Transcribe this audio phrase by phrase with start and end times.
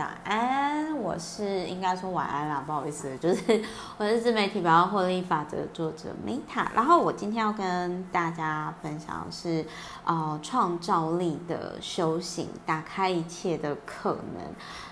[0.00, 3.62] 早安，我是应该说晚安啦，不好意思， 就是
[3.98, 9.62] 我是自媒体百万获利法则的作者 Meta，然后我今天要跟大家分享的是，
[10.06, 14.42] 呃，创造力的修行，打开一切的可能。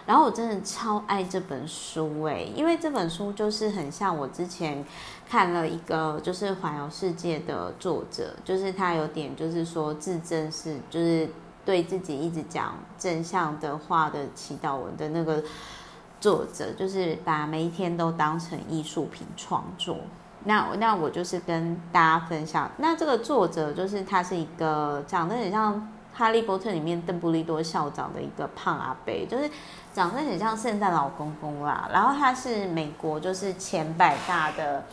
[0.04, 4.84] 然后我真的超爱这本书哎，因为这本书就是很像我之前
[5.26, 11.26] 看了一个就是环游世界的作者，就是他有点就是说自证是就是。
[11.68, 15.44] 对自己一直讲正向的话的祈祷文的那个
[16.18, 19.98] 作者，就是把每一天都当成艺术品创作。
[20.44, 25.74] 那那我就是跟大家分享，那这个作者就是他是一个长得很像
[26.14, 29.50] 《哈利波特》里面邓布利多校长的一个胖阿伯，就是
[29.92, 31.86] 长得很像圣诞老公公啦。
[31.92, 34.84] 然后他是美国就是前百大的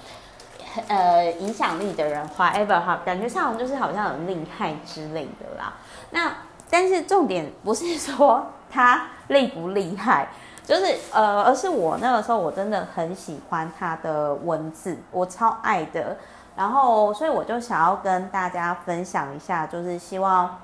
[0.90, 5.74] 呃影响力的人，whatever 哈，感觉上就是好像很厉害之类的啦。
[6.12, 6.32] 那
[6.70, 10.28] 但是重点不是说他厉不厉害，
[10.66, 16.18] 就是呃，而是我那个时候我真的很喜欢他的文字，我超爱的。
[16.58, 20.58] 然后，所以我就想要跟大家分享一下，就是希望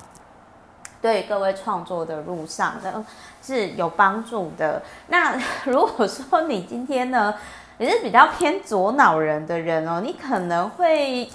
[1.02, 3.06] 对各位创作的路上呢
[3.42, 4.82] 是有帮助的。
[5.08, 7.34] 那 如果说你今天呢，
[7.78, 11.30] 你是比较偏左脑人的人哦，你可能会。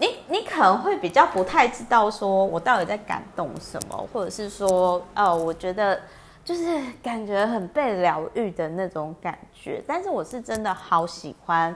[0.00, 6.00] 你你可能会比较不太知道，说我到底在感动什么，或者是说，哦，我觉得
[6.44, 9.82] 就是感觉很被疗愈的那种感觉。
[9.88, 11.74] 但是我是真的好喜欢，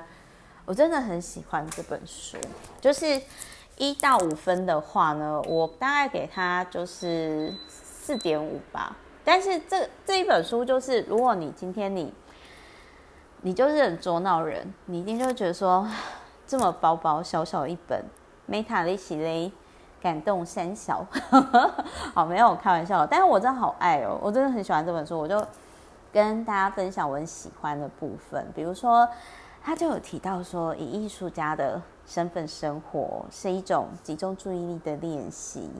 [0.64, 2.36] 我真的很喜欢这本书。
[2.80, 3.20] 就是
[3.76, 8.96] 一到五分的话呢，我大概给他就是四点五吧。
[9.24, 12.14] 但是这这一本书就是，如果你今天你
[13.40, 15.84] 你就是很左脑人，你一定就会觉得说。
[16.52, 18.04] 这么薄薄小小一本
[18.46, 19.50] ，Meta 利喜雷
[20.02, 21.02] 感动三小，
[22.12, 25.42] 好，没有开玩笑，但是我真的好爱哦，我真的很喜欢这本书，我就
[26.12, 29.08] 跟大家分享我很喜欢的部分，比如说
[29.62, 35.70] 他就有提到说，以艺术家的身份生活是一种集中注意力的练习，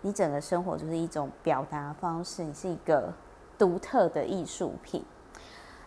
[0.00, 3.12] 你整个生活就是一种表达方式，你是一个
[3.58, 5.04] 独特的艺术品。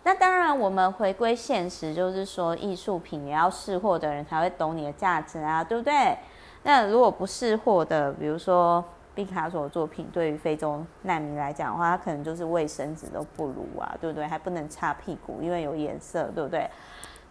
[0.06, 6.18] 那当然，我们回归现实，就是说，艺术品也要识货的人才会懂你的价值啊，对不对？
[6.64, 8.84] 那如果不识货的，比如说
[9.16, 14.28] 毕卡索的作品，对于非洲难民来讲的话，他可能就是卫生纸都不如啊，对不对？
[14.28, 16.70] 还不能擦屁股，因为有颜色，对不对？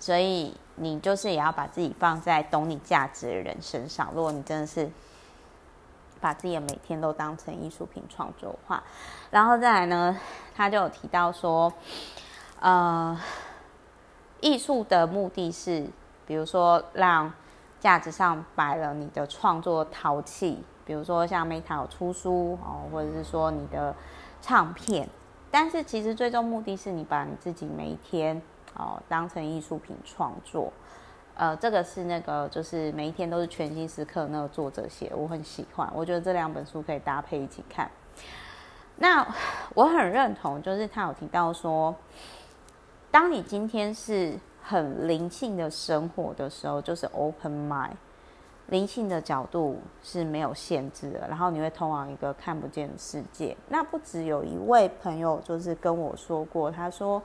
[0.00, 4.08] 所以你就是也要把自己放在懂你价值的人身上。
[4.14, 4.90] 如果你真的是
[6.22, 8.82] 把自己的每天都当成艺术品创作的话，
[9.30, 10.18] 然后再来呢，
[10.56, 11.70] 他就有提到说。
[12.62, 13.18] 呃，
[14.40, 15.84] 艺术的目的是，
[16.24, 17.32] 比如说让
[17.80, 23.92] 架子上摆了你的创作陶器，比如说像 Meta 有出书哦，或者是说你的
[24.40, 25.08] 唱片。
[25.50, 28.40] 但是其实最终目的是你把你自己每一天
[28.76, 30.72] 哦当成艺术品创作。
[31.34, 37.90] 呃，这个是那个就是每一天都是全新时刻那个作者写，我很喜欢，我觉得这两本书可以搭配一起看。
[38.98, 39.26] 那
[39.74, 41.92] 我很认同，就是他有提到说。
[43.12, 47.90] 当你今天是很灵性的生活的时候，就是 open mind，
[48.68, 53.54] 灵性的角度是没有限制的，然后你会通往一个看不见的世界。
[53.68, 57.22] 那不只有一位朋友就是跟我说过，他说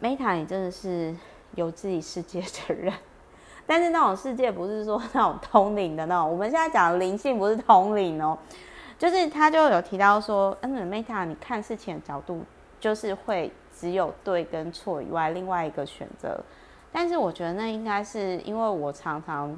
[0.00, 1.12] ：“Meta，你真的是
[1.56, 2.94] 有自己世界的人，
[3.66, 6.30] 但是那种世界不是说那种通灵的那种。
[6.30, 8.38] 我们现在讲灵性不是通灵哦，
[8.96, 12.44] 就是他就有提到说，嗯，Meta，你看事情的角度
[12.80, 16.36] 就是会。”只有对跟错以外，另外一个选择。
[16.90, 19.56] 但是我觉得那应该是因为我常常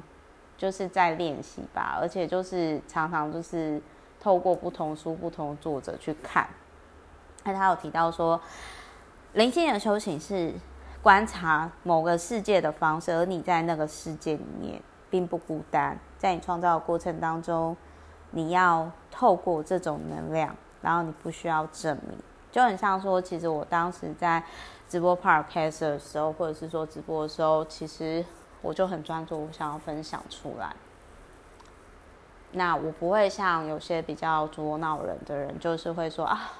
[0.55, 3.81] 就是在练习吧，而且就是常常就是
[4.19, 6.47] 透过不同书、不同作者去看。
[7.43, 8.39] 那他有提到说，
[9.33, 10.53] 灵性的修行是
[11.01, 15.97] 观察某个世界的方式，而你在那个世界里面并不孤单。
[16.19, 17.75] 在你创造的过程当中，
[18.29, 22.15] 你要透过这种能量，然后你不需要证明。
[22.51, 24.43] 就很像说，其实我当时在
[24.89, 28.23] 直播 Podcast 的时候，或者是说直播的时候，其实
[28.61, 30.75] 我就很专注，我想要分享出来。
[32.51, 36.51] 那我不会像有些比较捉闹人的人，就是会说啊，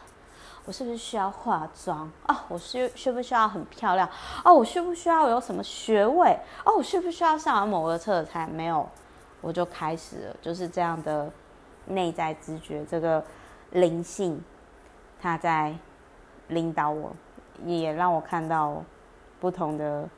[0.64, 2.10] 我是不是需要化妆？
[2.30, 4.10] 哦，我需需不需要很漂亮？
[4.46, 6.40] 哦，我需不需要有什么学位？
[6.64, 8.88] 哦，我需不需要上完某个课才没有？
[9.42, 11.30] 我就开始了，就是这样的
[11.88, 13.22] 内在直觉，这个
[13.72, 14.42] 灵性。
[15.22, 15.76] 他在
[16.48, 17.16] 领导我，
[17.66, 18.84] 也让我看到
[19.40, 20.10] 不同的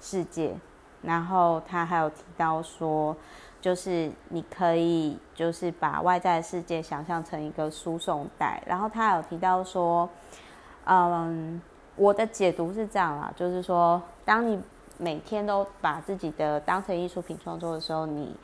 [0.00, 0.54] 世界。
[1.02, 3.16] 然后他还有提到说，
[3.60, 8.62] 就是你可以就是把外在的世界想象成一个输送带。
[8.66, 10.08] 然后他有提到说，
[10.84, 11.60] 嗯，
[11.96, 14.60] 我的解读是这样啦，就是说，当你
[14.98, 18.36] 每天都把自己的当成艺术品创作的时候，你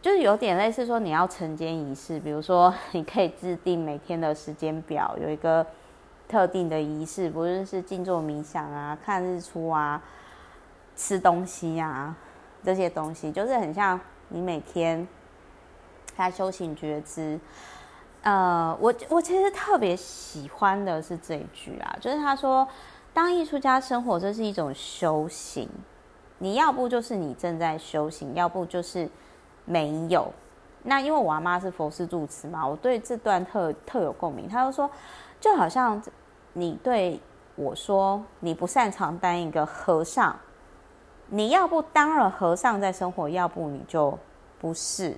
[0.00, 5.66] 就是有点类似说你要晨间仪式，比如说 你可以制定每天的时间表，有一个
[6.28, 10.02] 特定的仪式，不论是静坐冥想啊、看日出啊、
[10.94, 12.16] 吃东西啊
[12.62, 13.98] 这些东西，就是很像
[14.28, 15.06] 你每天
[16.16, 17.38] 在修行觉知。
[18.22, 22.66] 呃，我我其实特别喜欢的是这一句啊，就是他说，
[23.12, 25.68] 当艺术家生活，这是一种修行。
[26.38, 29.08] 你要不就是你正在修行，要不就是
[29.68, 30.32] 没有。
[30.82, 34.48] 那因为我阿妈是佛事住持嘛，我对这段特特有共鸣。
[34.48, 34.90] 他就说，
[35.38, 36.02] 就好像
[36.54, 37.20] 你对
[37.56, 40.34] 我说，你不擅长当一个和尚，
[41.26, 44.16] 你要不当了和尚在生活，要不你就
[44.58, 45.14] 不是。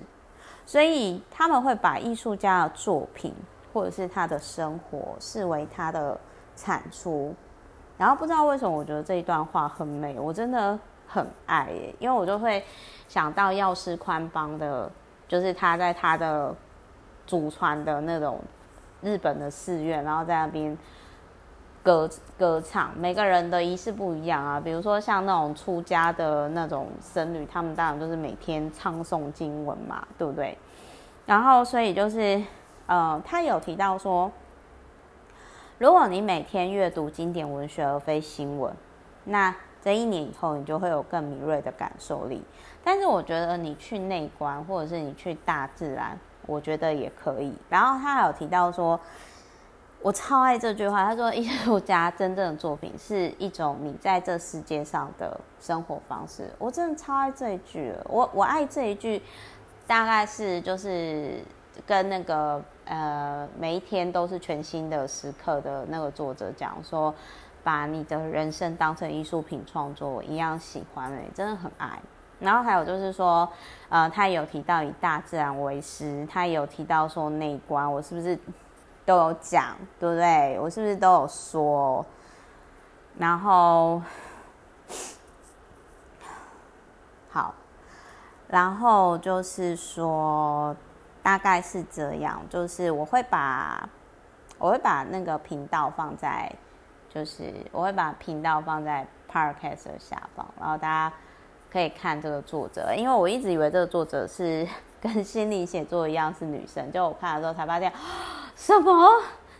[0.65, 3.33] 所以他们会把艺术家的作品
[3.71, 6.19] 或者是他的生活视为他的
[6.55, 7.33] 产出，
[7.97, 10.77] 然后不知道为什么，我觉得这一段话很美，我真的
[11.11, 12.63] 很爱耶，因为我就会
[13.07, 14.89] 想到药师宽邦的，
[15.27, 16.55] 就是他在他的
[17.27, 18.39] 祖传的那种
[19.01, 20.77] 日本的寺院，然后在那边。
[21.83, 24.59] 歌歌唱，每个人的仪式不一样啊。
[24.59, 30.55] 比如说像那种出家的那种僧侣，他们当然都是每天唱诵经文嘛，对不对？
[31.25, 32.39] 然后所以就是，
[32.85, 34.31] 呃，他有提到说，
[35.79, 38.71] 如果你每天阅读经典文学而非新闻，
[39.23, 39.51] 那
[39.81, 42.41] 这一年以后你就会有更敏锐的感受力。
[42.83, 47.53] 但是我觉得你去内观，或者是你去大自然，我觉得也可以。
[47.69, 48.99] 然后他还有提到说。
[50.03, 59.21] 我超爱这句话，他说：“艺术家真正的作品是一种你在这世界上的生活方式。”我真的超爱这一句，我我爱这一句，
[59.85, 61.43] 大概是就是
[61.85, 67.13] 跟那个呃每一天都是全新的时刻的那个作者讲说，
[67.63, 71.99] 把你的人生当成艺术品创作我一样喜欢诶，真的很爱。
[72.39, 73.47] 然后还有就是说，
[73.89, 78.37] 呃，他有提到以大自然为师，他有提到说内观，我是不是？
[79.03, 80.59] 都有讲，对不对？
[80.59, 82.05] 我是不是都有说？
[83.17, 83.99] 然后
[87.27, 87.53] 好，
[88.47, 90.73] 然后就是说，
[91.23, 92.39] 大概是这样。
[92.47, 93.89] 就是我会把，
[94.59, 96.49] 我会把那个频道放在，
[97.13, 101.13] 就是我会把频道放在 Podcast 的下方，然后大家
[101.71, 102.93] 可以看这个作者。
[102.95, 104.67] 因为我一直以为这个作者是
[105.01, 107.91] 跟心灵写作一样是女生，就我看了之后才发现。
[108.55, 109.09] 什么？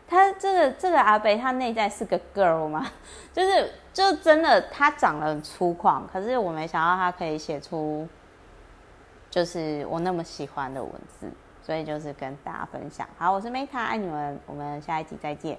[0.07, 2.85] 他这个这个阿北，他内在是个 girl 吗？
[3.33, 8.07] 就是就真的，他长得很粗犷，可是我没想到他可以写出，
[9.29, 11.31] 就是我那么喜欢的文字，
[11.63, 13.07] 所以就是跟大家分享。
[13.17, 15.57] 好，我是 Meta，爱你们，我们下一集再见。